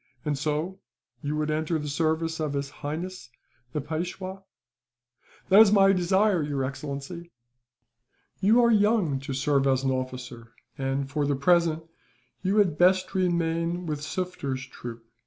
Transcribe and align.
"And 0.25 0.35
so, 0.35 0.79
you 1.21 1.35
would 1.35 1.51
enter 1.51 1.77
the 1.77 1.87
service 1.87 2.39
of 2.39 2.53
His 2.53 2.71
Highness, 2.71 3.29
the 3.71 3.81
Peishwa?" 3.81 4.41
"That 5.49 5.61
is 5.61 5.71
my 5.71 5.93
desire, 5.93 6.41
your 6.41 6.63
excellency." 6.63 7.29
"You 8.39 8.63
are 8.63 8.71
young 8.71 9.19
to 9.19 9.33
serve 9.35 9.67
as 9.67 9.83
an 9.83 9.91
officer 9.91 10.53
and, 10.75 11.07
for 11.07 11.27
the 11.27 11.35
present, 11.35 11.83
you 12.41 12.57
had 12.57 12.79
best 12.79 13.13
remain 13.13 13.85
with 13.85 14.01
Sufder's 14.01 14.65
troop. 14.65 15.05